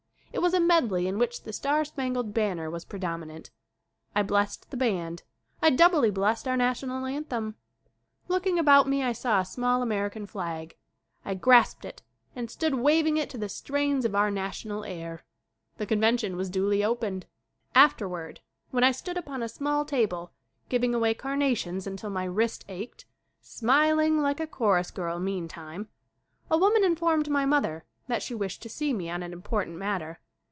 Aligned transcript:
It 0.33 0.39
was 0.41 0.53
a 0.55 0.61
medley 0.61 1.07
in 1.07 1.19
which 1.19 1.43
"The 1.43 1.53
Star 1.53 1.85
Spangled 1.85 2.33
Banner" 2.33 2.69
was 2.71 2.85
predominant. 2.85 3.51
I 4.15 4.23
blessed 4.23 4.71
the 4.71 4.77
band. 4.77 5.21
I 5.61 5.69
doubly 5.69 6.09
blessed 6.09 6.47
our 6.47 6.57
national 6.57 7.05
an 7.05 7.25
them. 7.29 7.55
Looking 8.27 8.57
about 8.57 8.87
me 8.87 9.03
I 9.03 9.11
saw 9.11 9.41
a 9.41 9.45
small 9.45 9.83
Amer 9.83 10.09
ican 10.09 10.27
flag. 10.27 10.77
I 11.23 11.35
grasped 11.35 11.85
it 11.85 12.01
and 12.35 12.49
stood 12.49 12.73
waving 12.75 13.17
it 13.17 13.29
to 13.31 13.37
the 13.37 13.49
strains 13.49 14.03
of 14.03 14.15
our 14.15 14.31
national 14.31 14.83
air. 14.83 15.25
The 15.77 15.85
conven 15.85 16.17
tion 16.17 16.37
was 16.37 16.49
duly 16.49 16.83
opened. 16.83 17.27
Afterward, 17.75 18.39
when 18.71 18.85
I 18.85 18.93
stood 18.93 19.17
upon 19.17 19.43
a 19.43 19.49
small 19.49 19.85
table 19.85 20.31
giving 20.69 20.95
away 20.95 21.13
carnations 21.13 21.85
until 21.85 22.09
my 22.09 22.23
wrist 22.23 22.65
ached 22.67 23.05
smiling 23.41 24.21
like 24.21 24.39
a 24.39 24.47
chorus 24.47 24.89
girl 24.89 25.19
meantime 25.19 25.89
a 26.49 26.57
wom 26.57 26.75
an 26.77 26.83
informed 26.85 27.29
my 27.29 27.45
mother 27.45 27.83
that 28.07 28.23
she 28.23 28.33
wished 28.33 28.63
to 28.63 28.69
see 28.69 28.91
me 28.91 29.07
on 29.07 29.21
an 29.21 29.31
important 29.31 29.77
matter. 29.77 30.19